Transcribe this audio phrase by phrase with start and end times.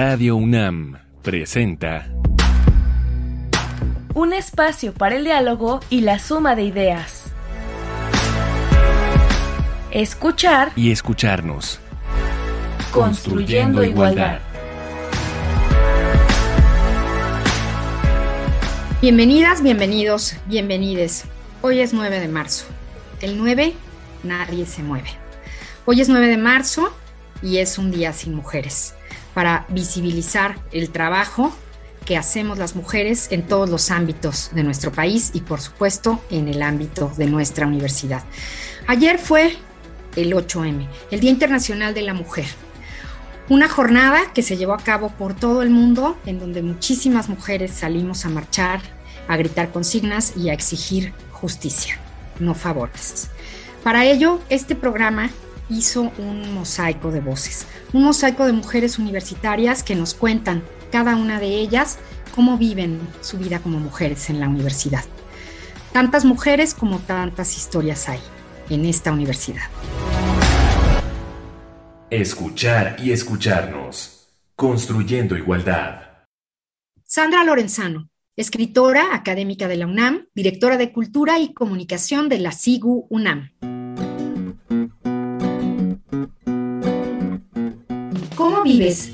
[0.00, 2.08] Radio UNAM presenta
[4.14, 7.24] Un espacio para el diálogo y la suma de ideas.
[9.90, 11.80] Escuchar y escucharnos.
[12.92, 14.38] Construyendo igualdad.
[19.02, 21.24] Bienvenidas, bienvenidos, bienvenides.
[21.60, 22.66] Hoy es 9 de marzo.
[23.20, 23.74] El 9,
[24.22, 25.10] nadie se mueve.
[25.86, 26.96] Hoy es 9 de marzo
[27.42, 28.94] y es un día sin mujeres
[29.38, 31.56] para visibilizar el trabajo
[32.04, 36.48] que hacemos las mujeres en todos los ámbitos de nuestro país y por supuesto en
[36.48, 38.24] el ámbito de nuestra universidad.
[38.88, 39.56] Ayer fue
[40.16, 42.46] el 8M, el Día Internacional de la Mujer.
[43.48, 47.70] Una jornada que se llevó a cabo por todo el mundo, en donde muchísimas mujeres
[47.70, 48.80] salimos a marchar,
[49.28, 51.96] a gritar consignas y a exigir justicia,
[52.40, 53.30] no favores.
[53.84, 55.30] Para ello, este programa
[55.70, 61.38] hizo un mosaico de voces, un mosaico de mujeres universitarias que nos cuentan, cada una
[61.38, 61.98] de ellas,
[62.34, 65.04] cómo viven su vida como mujeres en la universidad.
[65.92, 68.20] Tantas mujeres como tantas historias hay
[68.70, 69.62] en esta universidad.
[72.10, 74.30] Escuchar y escucharnos.
[74.56, 76.02] Construyendo igualdad.
[77.04, 83.06] Sandra Lorenzano, escritora académica de la UNAM, directora de Cultura y Comunicación de la SIGU
[83.08, 83.50] UNAM.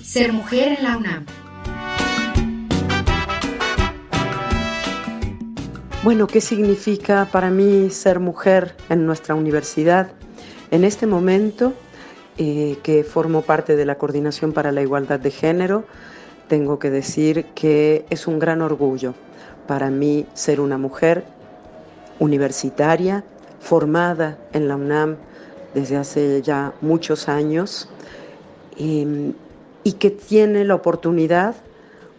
[0.03, 1.27] Ser mujer en la UNAM?
[6.03, 10.11] Bueno, ¿qué significa para mí ser mujer en nuestra universidad?
[10.73, 11.73] En este momento,
[12.37, 15.85] eh, que formo parte de la Coordinación para la Igualdad de Género,
[16.49, 19.15] tengo que decir que es un gran orgullo
[19.69, 21.25] para mí ser una mujer
[22.19, 23.25] universitaria,
[23.61, 25.17] formada en la UNAM
[25.75, 27.89] desde hace ya muchos años
[28.77, 29.33] em,
[29.85, 31.55] y que tiene la oportunidad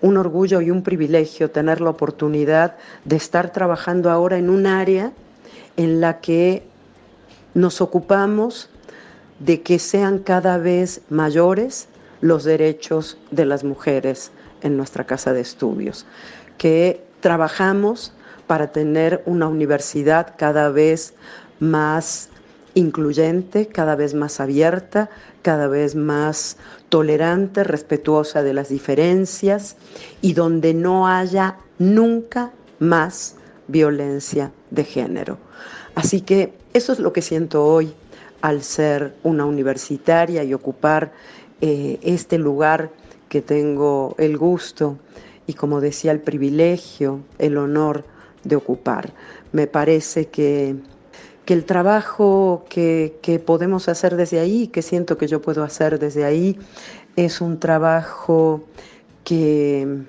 [0.02, 5.12] un orgullo y un privilegio tener la oportunidad de estar trabajando ahora en un área
[5.78, 6.64] en la que
[7.53, 8.70] nos ocupamos
[9.40, 11.88] de que sean cada vez mayores
[12.22, 16.06] los derechos de las mujeres en nuestra casa de estudios,
[16.58, 18.14] que trabajamos
[18.47, 21.14] para tener una universidad cada vez
[21.59, 22.30] más
[22.74, 25.09] incluyente, cada vez más abierta,
[25.42, 26.58] cada vez más
[26.96, 29.76] tolerante, respetuosa de las diferencias
[30.22, 33.36] y donde no haya nunca más
[33.68, 35.38] violencia de género.
[35.96, 37.94] Así que eso es lo que siento hoy
[38.40, 41.12] al ser una universitaria y ocupar
[41.60, 42.92] eh, este lugar
[43.28, 44.98] que tengo el gusto
[45.48, 48.06] y como decía el privilegio, el honor
[48.46, 49.12] de ocupar.
[49.52, 50.78] Me parece que
[51.46, 56.26] que el trabajo que, podemos hacer desde ahí, que siento que yo puedo hacer desde
[56.26, 56.58] ahí,
[57.16, 58.64] es un trabajo
[59.24, 60.04] que,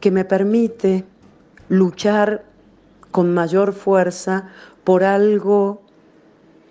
[0.00, 1.04] que me permite
[1.68, 2.44] luchar
[3.10, 4.48] con mayor fuerza
[4.84, 5.82] por algo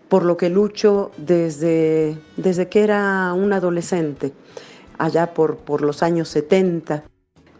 [0.09, 4.33] por lo que lucho desde, desde que era un adolescente,
[4.97, 7.05] allá por, por los años 70,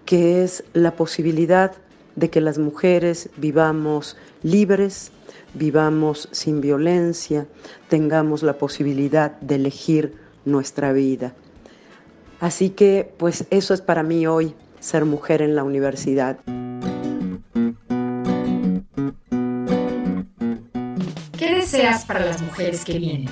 [0.03, 1.71] que es la posibilidad
[2.17, 5.13] de que las mujeres vivamos libres,
[5.53, 7.47] vivamos sin violencia,
[7.89, 11.33] tengamos la posibilidad de elegir nuestra vida.
[12.39, 16.39] Así que, pues eso es para mí hoy, ser mujer en la universidad.
[21.37, 23.29] ¿Qué deseas para las mujeres que vienen?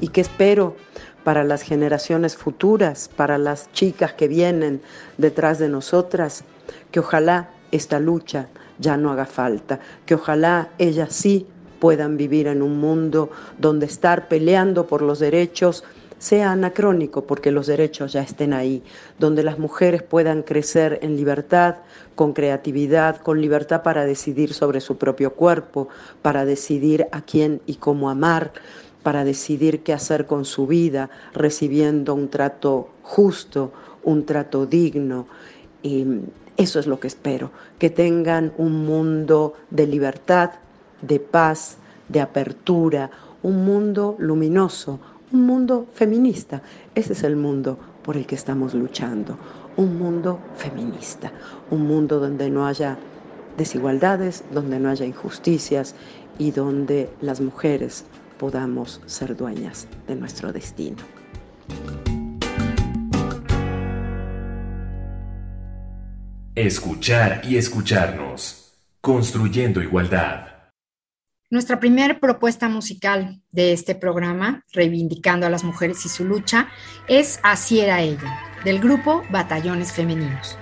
[0.00, 0.76] ¿Y qué espero
[1.22, 4.82] para las generaciones futuras, para las chicas que vienen
[5.16, 6.44] detrás de nosotras?
[6.90, 8.48] Que ojalá esta lucha
[8.78, 11.46] ya no haga falta, que ojalá ellas sí
[11.78, 15.84] puedan vivir en un mundo donde estar peleando por los derechos
[16.18, 18.82] sea anacrónico porque los derechos ya estén ahí,
[19.18, 21.76] donde las mujeres puedan crecer en libertad,
[22.14, 25.88] con creatividad, con libertad para decidir sobre su propio cuerpo,
[26.22, 28.52] para decidir a quién y cómo amar,
[29.02, 33.72] para decidir qué hacer con su vida, recibiendo un trato justo,
[34.02, 35.26] un trato digno.
[36.56, 40.52] Eso es lo que espero, que tengan un mundo de libertad,
[41.02, 41.78] de paz,
[42.08, 43.10] de apertura,
[43.42, 45.00] un mundo luminoso,
[45.32, 46.62] un mundo feminista.
[46.94, 49.36] Ese es el mundo por el que estamos luchando,
[49.76, 51.32] un mundo feminista,
[51.70, 52.98] un mundo donde no haya
[53.56, 55.94] desigualdades, donde no haya injusticias
[56.38, 58.04] y donde las mujeres
[58.38, 60.98] podamos ser dueñas de nuestro destino.
[66.56, 68.78] Escuchar y escucharnos.
[69.00, 70.70] Construyendo igualdad.
[71.50, 76.68] Nuestra primera propuesta musical de este programa, reivindicando a las mujeres y su lucha,
[77.08, 80.56] es Así era ella, del grupo Batallones Femeninos.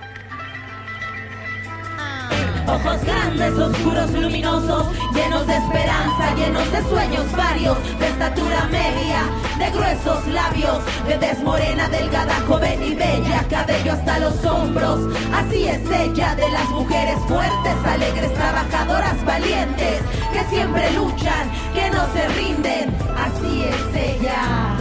[2.67, 9.23] Ojos grandes, oscuros, luminosos, llenos de esperanza, llenos de sueños varios, de estatura media,
[9.59, 15.13] de gruesos labios, de desmorena, delgada, joven y bella, cabello hasta los hombros.
[15.33, 20.01] Así es ella, de las mujeres fuertes, alegres, trabajadoras, valientes,
[20.31, 22.95] que siempre luchan, que no se rinden.
[23.17, 24.72] Así es ella.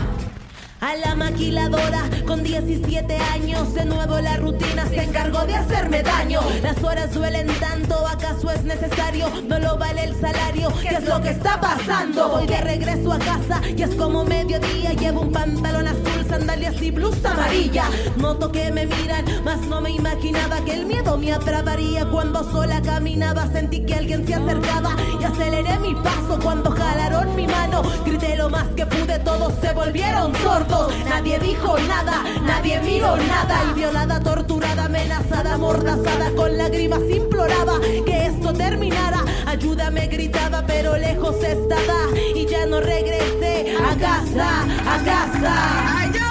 [0.83, 6.41] A la maquiladora con 17 años, de nuevo la rutina se encargó de hacerme daño.
[6.61, 9.29] Las horas duelen tanto, ¿acaso es necesario?
[9.47, 12.31] No lo vale el salario, ¿qué es lo que está pasando?
[12.31, 14.93] Voy de regreso a casa y es como mediodía.
[14.95, 17.85] Llevo un pantalón azul, sandalias y blusa amarilla.
[18.17, 22.07] Noto que me miran, mas no me imaginaba que el miedo me atraparía.
[22.07, 27.47] Cuando sola caminaba, sentí que alguien se acercaba y aceleré mi paso cuando jalaron mi
[27.47, 27.83] mano.
[28.07, 30.95] Grité lo más que pude, todos se volvieron sordos.
[31.07, 33.57] Nadie dijo nada, nadie miró nada.
[33.71, 39.23] Y violada, torturada, amenazada, mordazada, con lágrimas imploraba que esto terminara.
[39.47, 41.99] Ayúdame, gritaba, pero lejos estaba.
[42.35, 44.63] Y ya no regresé a casa,
[44.95, 46.22] a casa.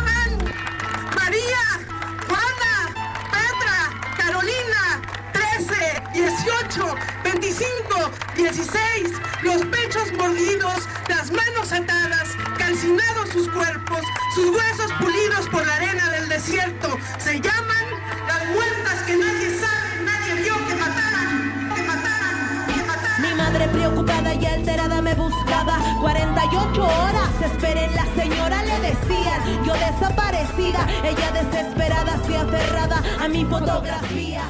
[6.37, 6.95] 18,
[7.25, 9.11] 25, 16,
[9.43, 13.99] los pechos mordidos, las manos atadas, calcinados sus cuerpos,
[14.33, 16.97] sus huesos pulidos por la arena del desierto.
[17.17, 17.85] Se llaman
[18.27, 23.21] las muertas que nadie sabe, nadie vio que mataran, que mataran, que mataran.
[23.21, 25.79] Mi madre preocupada y alterada me buscaba.
[25.99, 29.65] 48 horas esperen, la señora le decían.
[29.65, 34.43] Yo desaparecida, ella desesperada, se aferrada a mi fotografía.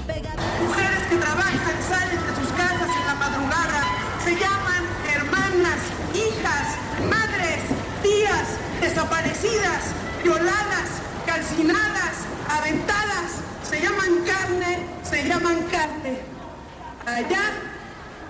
[0.64, 3.82] Mujeres que trabajan, salen de sus casas en la madrugada,
[4.24, 5.80] se llaman hermanas,
[6.14, 6.78] hijas,
[7.10, 7.60] madres,
[8.04, 8.48] tías,
[8.80, 9.82] desaparecidas,
[10.24, 10.90] violadas,
[11.26, 12.16] calcinadas,
[12.50, 16.20] aventadas, se llaman carne, se llaman carne.
[17.06, 17.46] Allá,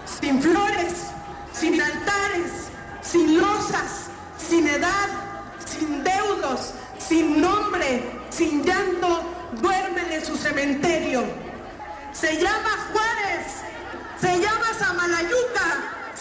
[0.05, 1.10] sin flores,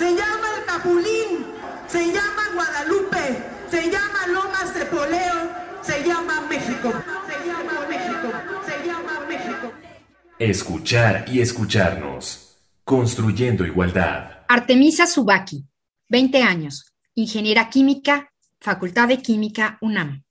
[0.01, 1.45] se llama El Capulín,
[1.87, 5.51] se llama Guadalupe, se llama Lomas de Poleo,
[5.83, 6.91] se llama México,
[7.29, 8.33] se llama México,
[8.65, 9.73] se llama México.
[10.39, 12.57] Escuchar y escucharnos.
[12.83, 14.39] Construyendo igualdad.
[14.49, 15.67] Artemisa Subaki,
[16.09, 20.23] 20 años, ingeniera química, Facultad de Química UNAM.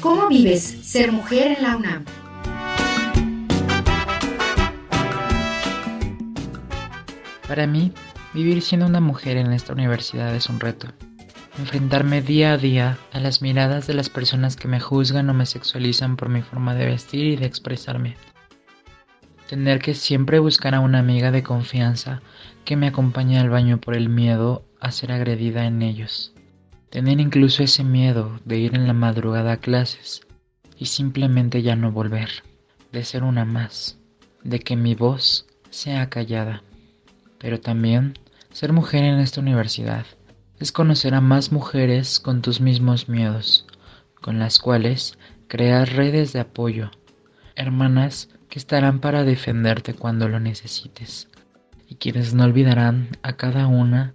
[0.00, 2.23] ¿Cómo vives ser mujer en la UNAM?
[7.46, 7.92] Para mí,
[8.32, 10.88] vivir siendo una mujer en esta universidad es un reto.
[11.58, 15.46] Enfrentarme día a día a las miradas de las personas que me juzgan o me
[15.46, 18.16] sexualizan por mi forma de vestir y de expresarme.
[19.48, 22.22] Tener que siempre buscar a una amiga de confianza
[22.64, 26.32] que me acompañe al baño por el miedo a ser agredida en ellos.
[26.90, 30.22] Tener incluso ese miedo de ir en la madrugada a clases
[30.78, 32.30] y simplemente ya no volver,
[32.90, 33.98] de ser una más,
[34.42, 36.62] de que mi voz sea callada.
[37.44, 38.18] Pero también
[38.52, 40.06] ser mujer en esta universidad
[40.58, 43.66] es conocer a más mujeres con tus mismos miedos,
[44.22, 46.90] con las cuales crear redes de apoyo,
[47.54, 51.28] hermanas que estarán para defenderte cuando lo necesites,
[51.86, 54.14] y quienes no olvidarán a cada una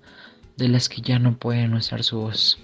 [0.57, 2.57] de las que ya no pueden usar su voz.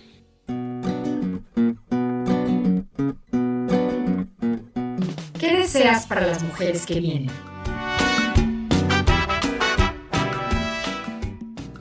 [5.39, 7.54] ¿Qué deseas para las mujeres que vienen?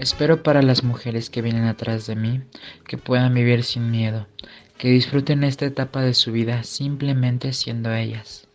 [0.05, 2.43] Espero para las mujeres que vienen atrás de mí
[2.87, 4.29] que puedan vivir sin miedo,
[4.77, 8.47] que disfruten esta etapa de su vida simplemente siendo ellas,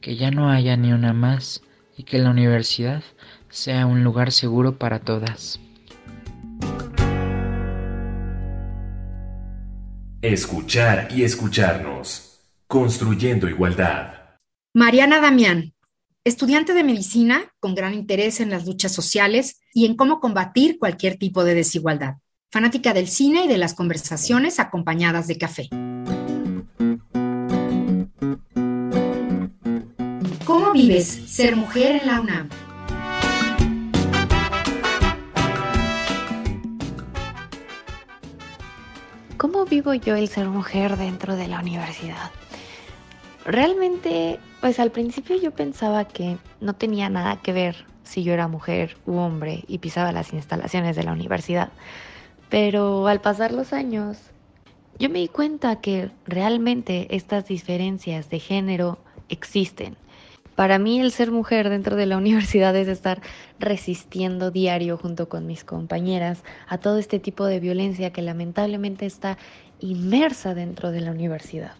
[0.00, 1.64] que ya no haya ni una más
[1.96, 3.02] y que la universidad
[3.48, 5.58] sea un lugar seguro para todas.
[10.22, 12.44] Escuchar y escucharnos.
[12.68, 14.38] Construyendo igualdad.
[14.72, 15.72] Mariana Damián,
[16.26, 21.18] estudiante de medicina con gran interés en las luchas sociales y en cómo combatir cualquier
[21.18, 22.16] tipo de desigualdad.
[22.50, 25.68] Fanática del cine y de las conversaciones acompañadas de café.
[30.44, 32.48] ¿Cómo vives ser mujer en la UNAM?
[39.36, 42.32] ¿Cómo vivo yo el ser mujer dentro de la universidad?
[43.46, 48.48] Realmente, pues al principio yo pensaba que no tenía nada que ver si yo era
[48.48, 51.70] mujer u hombre y pisaba las instalaciones de la universidad.
[52.48, 54.18] Pero al pasar los años,
[54.98, 58.98] yo me di cuenta que realmente estas diferencias de género
[59.28, 59.96] existen.
[60.56, 63.22] Para mí el ser mujer dentro de la universidad es estar
[63.60, 69.38] resistiendo diario junto con mis compañeras a todo este tipo de violencia que lamentablemente está
[69.78, 71.76] inmersa dentro de la universidad.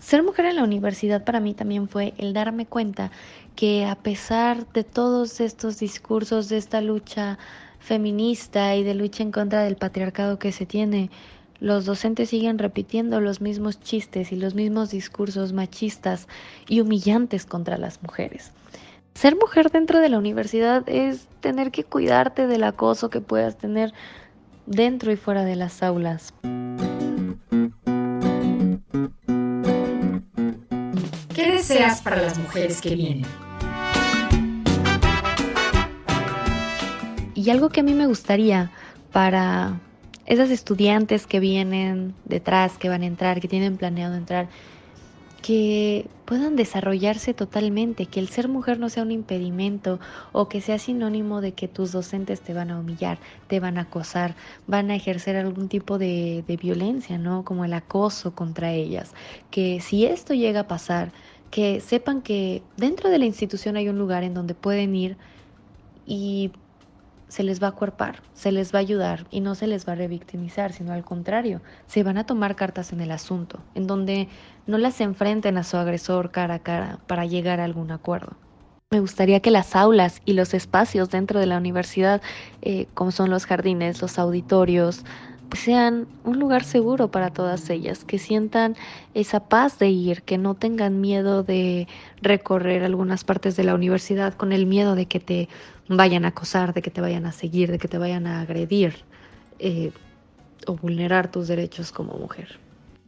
[0.00, 3.10] Ser mujer en la universidad para mí también fue el darme cuenta
[3.56, 7.38] que a pesar de todos estos discursos de esta lucha
[7.80, 11.10] feminista y de lucha en contra del patriarcado que se tiene,
[11.60, 16.28] los docentes siguen repitiendo los mismos chistes y los mismos discursos machistas
[16.68, 18.52] y humillantes contra las mujeres.
[19.14, 23.92] Ser mujer dentro de la universidad es tener que cuidarte del acoso que puedas tener
[24.66, 26.32] dentro y fuera de las aulas.
[31.58, 33.26] ¿Qué deseas para las mujeres que vienen?
[37.34, 38.70] Y algo que a mí me gustaría
[39.10, 39.80] para
[40.24, 44.46] esas estudiantes que vienen detrás, que van a entrar, que tienen planeado entrar,
[45.42, 49.98] que puedan desarrollarse totalmente, que el ser mujer no sea un impedimento
[50.30, 53.82] o que sea sinónimo de que tus docentes te van a humillar, te van a
[53.82, 54.36] acosar,
[54.68, 57.44] van a ejercer algún tipo de violencia, ¿no?
[57.44, 59.12] Como el acoso contra ellas.
[59.50, 61.10] Que si esto llega a pasar,
[61.50, 65.16] que sepan que dentro de la institución hay un lugar en donde pueden ir
[66.06, 66.52] y
[67.28, 69.92] se les va a cuerpar, se les va a ayudar y no se les va
[69.92, 74.28] a revictimizar, sino al contrario, se van a tomar cartas en el asunto, en donde
[74.66, 78.32] no las enfrenten a su agresor cara a cara para llegar a algún acuerdo.
[78.90, 82.22] Me gustaría que las aulas y los espacios dentro de la universidad,
[82.62, 85.04] eh, como son los jardines, los auditorios,
[85.56, 88.76] sean un lugar seguro para todas ellas, que sientan
[89.14, 91.88] esa paz de ir, que no tengan miedo de
[92.20, 95.48] recorrer algunas partes de la universidad con el miedo de que te
[95.88, 98.96] vayan a acosar, de que te vayan a seguir, de que te vayan a agredir
[99.58, 99.92] eh,
[100.66, 102.58] o vulnerar tus derechos como mujer.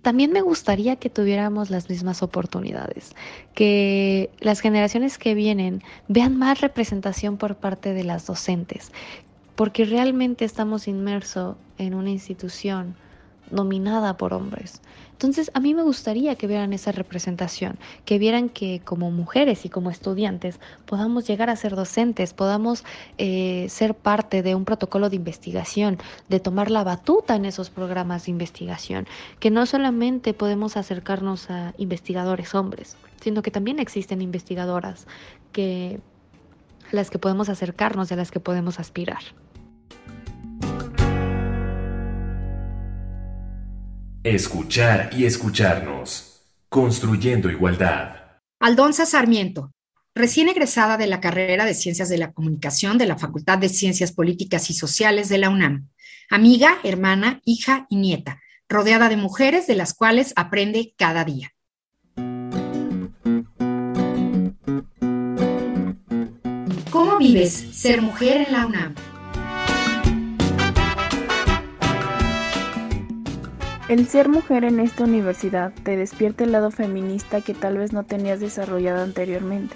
[0.02, 3.14] También me gustaría que tuviéramos las mismas oportunidades,
[3.54, 8.92] que las generaciones que vienen vean más representación por parte de las docentes,
[9.61, 12.95] porque realmente estamos inmersos en una institución
[13.50, 14.81] dominada por hombres.
[15.12, 19.69] Entonces, a mí me gustaría que vieran esa representación, que vieran que como mujeres y
[19.69, 22.85] como estudiantes podamos llegar a ser docentes, podamos
[23.19, 25.99] eh, ser parte de un protocolo de investigación,
[26.31, 29.07] de tomar la batuta en esos programas de investigación,
[29.40, 35.07] que no solamente podemos acercarnos a investigadores hombres, sino que también existen investigadoras
[35.52, 36.00] que
[36.90, 39.21] a las que podemos acercarnos y a las que podemos aspirar.
[44.23, 46.43] Escuchar y escucharnos.
[46.69, 48.17] Construyendo igualdad.
[48.61, 49.73] Aldonza Sarmiento,
[50.15, 54.12] recién egresada de la carrera de Ciencias de la Comunicación de la Facultad de Ciencias
[54.12, 55.89] Políticas y Sociales de la UNAM.
[56.29, 61.55] Amiga, hermana, hija y nieta, rodeada de mujeres de las cuales aprende cada día.
[66.91, 68.95] ¿Cómo vives ser mujer en la UNAM?
[73.90, 78.04] El ser mujer en esta universidad te despierta el lado feminista que tal vez no
[78.04, 79.75] tenías desarrollado anteriormente.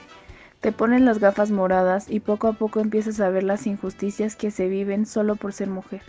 [0.60, 4.52] Te ponen las gafas moradas y poco a poco empiezas a ver las injusticias que
[4.52, 6.02] se viven solo por ser mujer.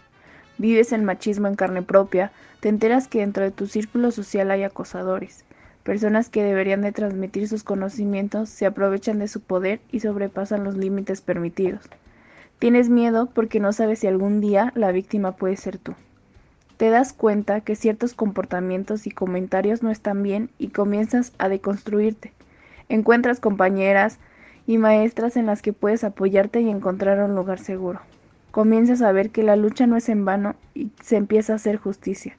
[0.60, 4.62] Vives el machismo en carne propia, te enteras que dentro de tu círculo social hay
[4.62, 5.44] acosadores.
[5.82, 10.78] Personas que deberían de transmitir sus conocimientos se aprovechan de su poder y sobrepasan los
[10.78, 11.82] límites permitidos.
[12.60, 15.96] Tienes miedo porque no sabes si algún día la víctima puede ser tú
[16.78, 22.34] te das cuenta que ciertos comportamientos y comentarios no están bien y comienzas a deconstruirte.
[22.90, 24.20] Encuentras compañeras
[24.68, 28.02] y maestras en las que puedes apoyarte y encontrar un lugar seguro.
[28.52, 31.78] Comienzas a ver que la lucha no es en vano y se empieza a hacer
[31.78, 32.36] justicia.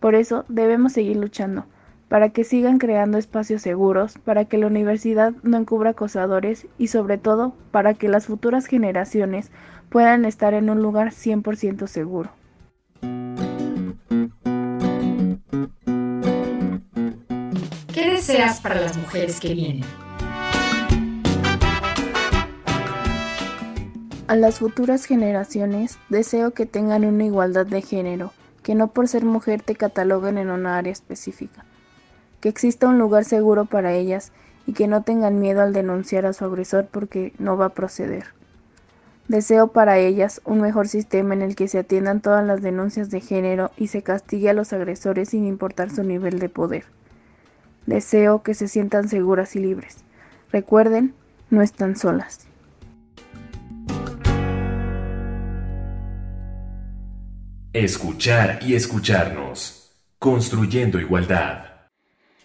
[0.00, 1.66] Por eso debemos seguir luchando,
[2.08, 7.18] para que sigan creando espacios seguros, para que la universidad no encubra acosadores y sobre
[7.18, 9.50] todo para que las futuras generaciones
[9.88, 12.30] puedan estar en un lugar 100% seguro.
[18.60, 19.84] Para las mujeres que vienen?
[24.26, 28.32] A las futuras generaciones deseo que tengan una igualdad de género,
[28.64, 31.64] que no por ser mujer te cataloguen en una área específica,
[32.40, 34.32] que exista un lugar seguro para ellas
[34.66, 38.26] y que no tengan miedo al denunciar a su agresor porque no va a proceder.
[39.28, 43.20] Deseo para ellas un mejor sistema en el que se atiendan todas las denuncias de
[43.20, 46.84] género y se castigue a los agresores sin importar su nivel de poder.
[47.92, 49.98] Deseo que se sientan seguras y libres.
[50.50, 51.14] Recuerden,
[51.50, 52.46] no están solas.
[57.74, 59.92] Escuchar y escucharnos.
[60.18, 61.66] Construyendo igualdad.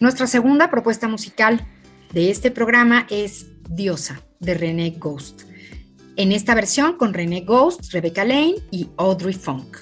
[0.00, 1.66] Nuestra segunda propuesta musical
[2.12, 5.44] de este programa es Diosa, de René Ghost.
[6.16, 9.78] En esta versión con René Ghost, Rebecca Lane y Audrey Funk.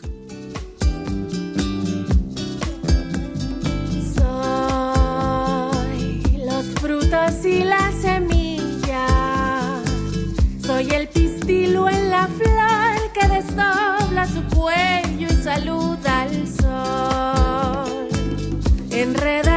[7.43, 9.07] Y la semilla.
[10.65, 18.09] Soy el pistilo en la flor que desdobla su cuello y saluda al sol.
[18.91, 19.56] Enredadera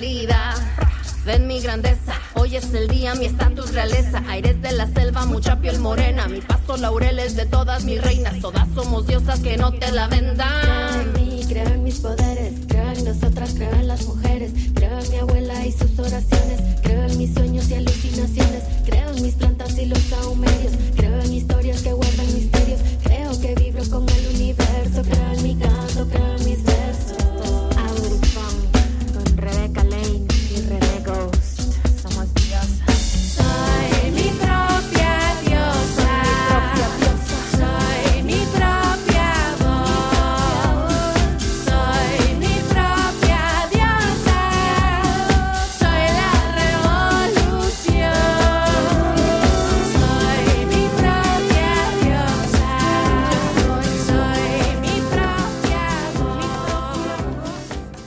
[0.00, 0.54] salida.
[1.24, 2.14] Fe en mi grandeza.
[2.34, 4.22] Hoy es el día, mi estatus realeza.
[4.28, 6.26] Aires de la selva, mucha piel morena.
[6.26, 8.40] Mi paso laureles de todas mis reinas.
[8.40, 10.48] Todas somos diosas que no te la vendan.
[10.62, 15.66] Creo en mí, creo mis poderes, creo en nosotras, creo las mujeres, creo mi abuela
[15.66, 21.20] y sus oraciones, creo mis sueños y alucinaciones, creo mis plantas y los sahumerios, creo
[21.20, 26.08] en historias que guardan misterios, creo que vibro con el universo, creo en mi canto,
[26.08, 27.39] creo en mis versos.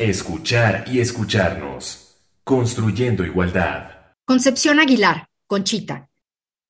[0.05, 2.17] Escuchar y escucharnos.
[2.43, 3.91] Construyendo igualdad.
[4.25, 6.09] Concepción Aguilar, Conchita.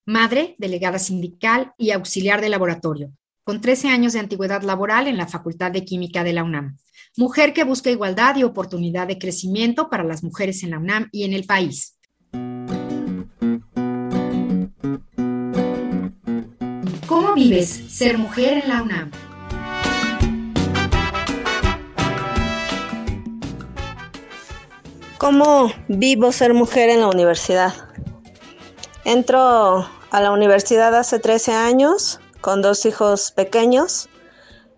[0.06, 3.12] Madre, delegada sindical y auxiliar de laboratorio,
[3.44, 6.78] con 13 años de antigüedad laboral en la Facultad de Química de la UNAM.
[7.18, 11.24] Mujer que busca igualdad y oportunidad de crecimiento para las mujeres en la UNAM y
[11.24, 11.98] en el país.
[17.08, 19.33] ¿Cómo vives ser mujer en la UNAM?
[25.24, 27.74] ¿Cómo vivo ser mujer en la universidad?
[29.06, 34.10] Entro a la universidad hace 13 años con dos hijos pequeños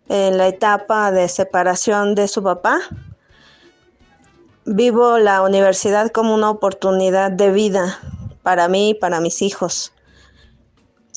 [0.07, 2.77] en la etapa de separación de su papá.
[4.65, 7.97] Vivo la universidad como una oportunidad de vida
[8.43, 9.93] para mí y para mis hijos.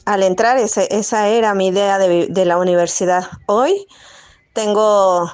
[0.07, 3.27] Al entrar, esa era mi idea de, la universidad.
[3.45, 3.87] Hoy
[4.55, 5.31] tengo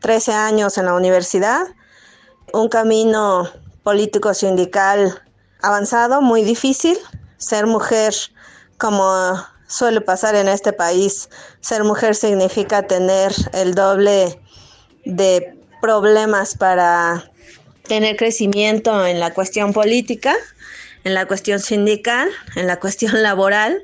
[0.00, 1.64] 13 años en la universidad,
[2.54, 3.50] un camino
[3.82, 5.20] político sindical
[5.60, 6.96] avanzado, muy difícil.
[7.36, 8.14] Ser mujer,
[8.78, 11.28] como suele pasar en este país,
[11.60, 14.40] ser mujer significa tener el doble
[15.04, 17.30] de problemas para
[17.88, 20.34] tener crecimiento en la cuestión política,
[21.02, 23.82] en la cuestión sindical, en la cuestión laboral.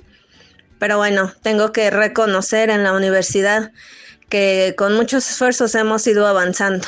[0.78, 3.72] Pero bueno, tengo que reconocer en la universidad
[4.30, 6.86] que con muchos esfuerzos hemos ido avanzando.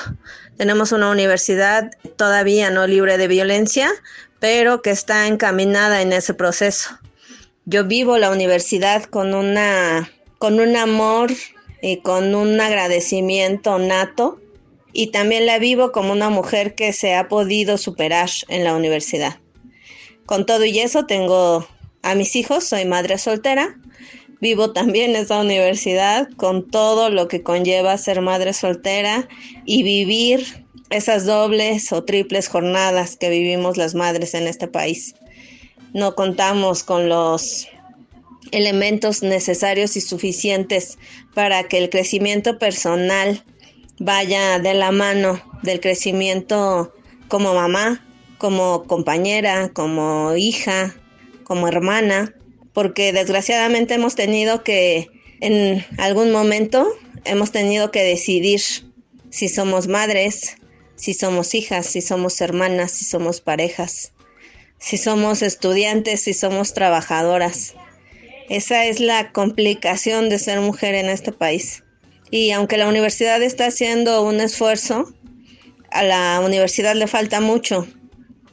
[0.62, 3.90] Tenemos una universidad todavía no libre de violencia,
[4.38, 6.90] pero que está encaminada en ese proceso.
[7.64, 11.32] Yo vivo la universidad con una con un amor
[11.82, 14.40] y con un agradecimiento nato
[14.92, 19.40] y también la vivo como una mujer que se ha podido superar en la universidad.
[20.26, 21.66] Con todo y eso tengo
[22.02, 23.80] a mis hijos, soy madre soltera,
[24.42, 29.28] vivo también esa universidad con todo lo que conlleva ser madre soltera
[29.64, 35.14] y vivir esas dobles o triples jornadas que vivimos las madres en este país.
[35.94, 37.68] No contamos con los
[38.50, 40.98] elementos necesarios y suficientes
[41.34, 43.44] para que el crecimiento personal
[44.00, 46.92] vaya de la mano del crecimiento
[47.28, 48.04] como mamá,
[48.38, 50.96] como compañera, como hija,
[51.44, 52.34] como hermana,
[52.72, 55.08] porque desgraciadamente hemos tenido que,
[55.40, 56.88] en algún momento,
[57.24, 58.60] hemos tenido que decidir
[59.30, 60.56] si somos madres,
[60.96, 64.12] si somos hijas, si somos hermanas, si somos parejas,
[64.78, 67.74] si somos estudiantes, si somos trabajadoras.
[68.48, 71.84] Esa es la complicación de ser mujer en este país.
[72.30, 75.12] Y aunque la universidad está haciendo un esfuerzo,
[75.90, 77.86] a la universidad le falta mucho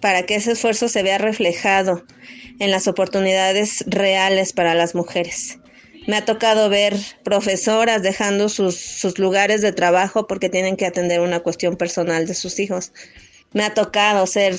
[0.01, 2.05] para que ese esfuerzo se vea reflejado
[2.59, 5.57] en las oportunidades reales para las mujeres.
[6.07, 11.21] Me ha tocado ver profesoras dejando sus, sus, lugares de trabajo porque tienen que atender
[11.21, 12.93] una cuestión personal de sus hijos.
[13.53, 14.55] Me ha tocado ser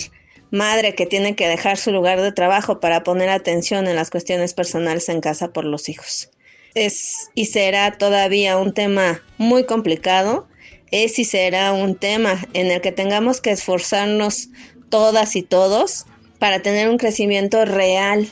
[0.50, 4.54] madre que tiene que dejar su lugar de trabajo para poner atención en las cuestiones
[4.54, 6.30] personales en casa por los hijos.
[6.74, 10.48] Es y será todavía un tema muy complicado,
[10.90, 14.48] es y será un tema en el que tengamos que esforzarnos
[14.88, 16.06] todas y todos
[16.40, 18.26] para tener un crecimiento real,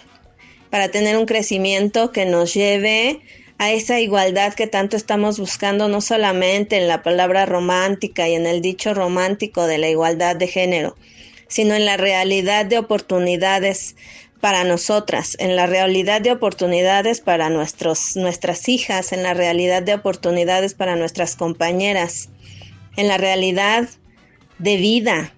[0.70, 3.20] para tener un crecimiento que nos lleve
[3.58, 8.46] a esa igualdad que tanto estamos buscando, no solamente en la palabra romántica y en
[8.46, 10.96] el dicho romántico de la igualdad de género,
[11.48, 13.94] sino en la realidad de oportunidades
[14.40, 19.94] para nosotras, en la realidad de oportunidades para nuestros, nuestras hijas, en la realidad de
[19.94, 22.30] oportunidades para nuestras compañeras,
[22.96, 23.86] en la realidad
[24.58, 25.34] de vida,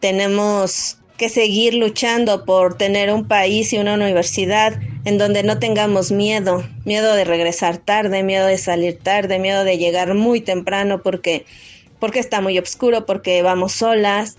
[0.00, 6.12] tenemos que seguir luchando por tener un país y una universidad en donde no tengamos
[6.12, 11.46] miedo, miedo de regresar tarde, miedo de salir tarde, miedo de llegar muy temprano porque
[11.98, 14.36] porque está muy oscuro, porque vamos solas.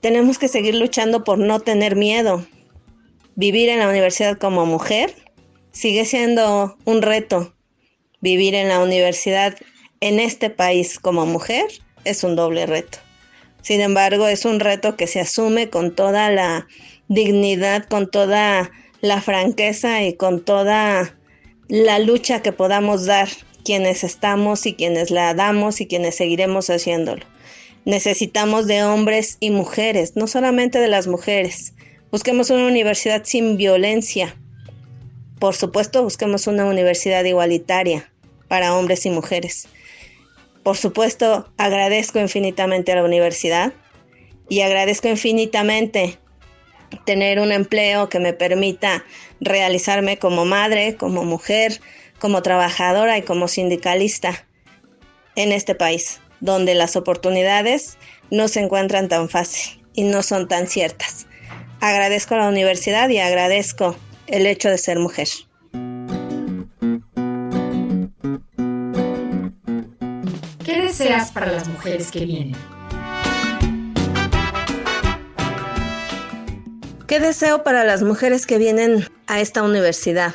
[0.00, 2.44] Tenemos que seguir luchando por no tener miedo.
[3.36, 5.14] Vivir en la universidad como mujer
[5.72, 7.54] sigue siendo un reto.
[8.20, 9.56] Vivir en la universidad
[10.00, 11.66] en este país como mujer
[12.04, 12.98] es un doble reto.
[13.62, 16.66] Sin embargo, es un reto que se asume con toda la
[17.08, 18.70] dignidad, con toda
[19.00, 21.16] la franqueza y con toda
[21.68, 23.28] la lucha que podamos dar
[23.64, 27.24] quienes estamos y quienes la damos y quienes seguiremos haciéndolo.
[27.84, 31.72] Necesitamos de hombres y mujeres, no solamente de las mujeres.
[32.10, 34.36] Busquemos una universidad sin violencia.
[35.38, 38.10] Por supuesto, busquemos una universidad igualitaria
[38.48, 39.68] para hombres y mujeres.
[40.62, 43.72] Por supuesto, agradezco infinitamente a la universidad
[44.48, 46.18] y agradezco infinitamente
[47.06, 49.04] tener un empleo que me permita
[49.40, 51.80] realizarme como madre, como mujer,
[52.18, 54.46] como trabajadora y como sindicalista
[55.36, 57.96] en este país, donde las oportunidades
[58.30, 61.26] no se encuentran tan fácil y no son tan ciertas.
[61.80, 63.96] Agradezco a la universidad y agradezco
[64.26, 65.28] el hecho de ser mujer.
[71.00, 72.56] Deseas para las mujeres que vienen?
[77.06, 80.34] ¿Qué deseo para las mujeres que vienen a esta universidad?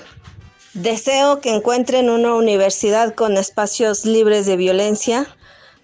[0.74, 5.28] Deseo que encuentren una universidad con espacios libres de violencia.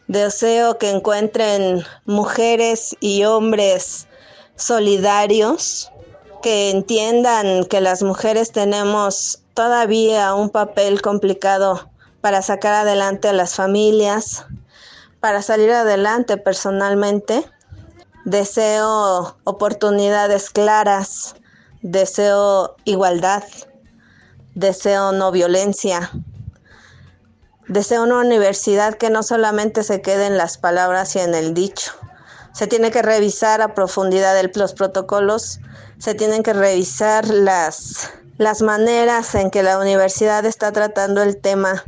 [0.08, 4.08] Deseo que encuentren mujeres y hombres
[4.56, 5.92] solidarios.
[6.42, 13.54] que entiendan que las mujeres tenemos todavía un papel complicado para sacar adelante a las
[13.54, 14.48] familias,
[15.22, 17.46] para salir adelante personalmente.
[18.26, 21.36] Deseo oportunidades claras,
[21.82, 23.44] deseo igualdad,
[24.54, 26.12] deseo no violencia,
[27.68, 31.94] deseo una universidad que no solamente se quede en las palabras y en el dicho.
[32.54, 35.62] Se tiene que revisar a profundidad los protocolos,
[35.98, 41.84] se tienen que revisar las, las maneras en que la universidad está tratando el tema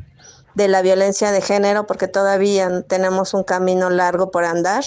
[0.55, 4.83] de la violencia de género, porque todavía tenemos un camino largo por andar.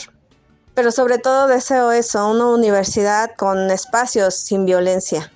[0.74, 5.33] Pero sobre todo deseo eso, una universidad con espacios sin violencia,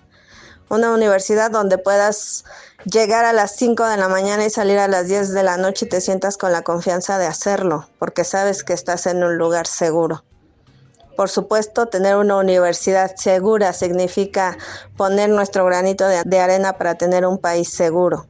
[0.69, 2.45] una universidad donde puedas
[2.85, 5.87] llegar a las 5 de la mañana y salir a las 10 de la noche
[5.87, 9.67] y te sientas con la confianza de hacerlo, porque sabes que estás en un lugar
[9.67, 10.25] seguro.
[11.17, 14.57] Por supuesto, tener una universidad segura significa
[14.97, 18.27] poner nuestro granito de, arena para tener un país seguro.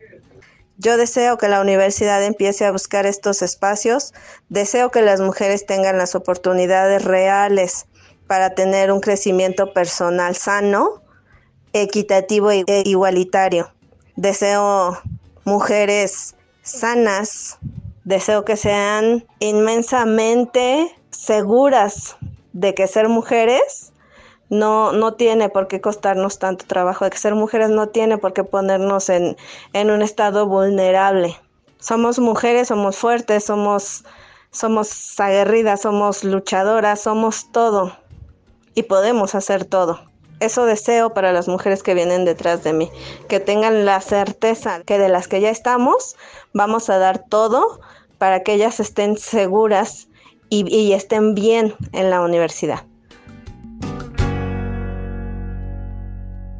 [0.82, 4.14] Yo deseo que la universidad empiece a buscar estos espacios,
[4.48, 7.84] deseo que las mujeres tengan las oportunidades reales
[8.26, 11.02] para tener un crecimiento personal sano,
[11.74, 13.70] equitativo e igualitario.
[14.16, 14.98] Deseo
[15.44, 17.58] mujeres sanas,
[18.04, 22.16] deseo que sean inmensamente seguras
[22.54, 23.89] de que ser mujeres
[24.50, 28.32] no, no tiene por qué costarnos tanto trabajo, de que ser mujeres no tiene por
[28.32, 29.36] qué ponernos en,
[29.72, 31.36] en un estado vulnerable.
[31.78, 34.04] Somos mujeres, somos fuertes, somos,
[34.50, 37.96] somos aguerridas, somos luchadoras, somos todo
[38.74, 40.00] y podemos hacer todo.
[40.40, 42.90] Eso deseo para las mujeres que vienen detrás de mí,
[43.28, 46.16] que tengan la certeza que de las que ya estamos,
[46.54, 47.80] vamos a dar todo
[48.16, 50.08] para que ellas estén seguras
[50.48, 52.84] y, estén bien en la universidad.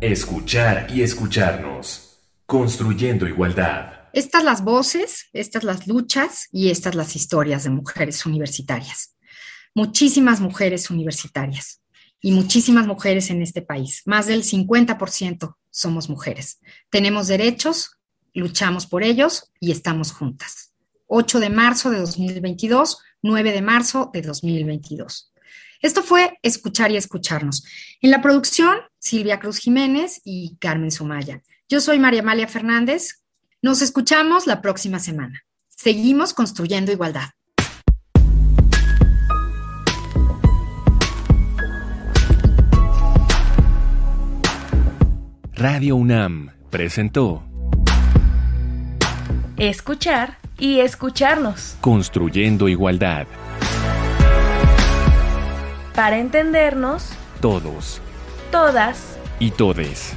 [0.01, 4.09] Escuchar y escucharnos, construyendo igualdad.
[4.15, 9.19] Estas las voces, estas las luchas y estas las historias de mujeres universitarias.
[9.75, 11.83] Muchísimas mujeres universitarias
[12.19, 14.01] y muchísimas mujeres en este país.
[14.07, 16.61] Más del 50% somos mujeres.
[16.89, 17.99] Tenemos derechos,
[18.33, 20.73] luchamos por ellos y estamos juntas.
[21.09, 25.30] 8 de marzo de 2022 9 de marzo de 2022.
[25.81, 27.65] Esto fue Escuchar y Escucharnos.
[28.03, 31.43] En la producción, Silvia Cruz Jiménez y Carmen Sumaya.
[31.71, 33.23] Yo soy María Amalia Fernández.
[33.63, 35.43] Nos escuchamos la próxima semana.
[35.69, 37.31] Seguimos construyendo igualdad.
[45.55, 47.43] Radio UNAM presentó
[49.57, 51.77] Escuchar y escucharnos.
[51.81, 53.27] Construyendo igualdad.
[56.01, 57.11] Para entendernos.
[57.43, 58.01] Todos.
[58.51, 59.19] Todas.
[59.39, 60.15] Y todes.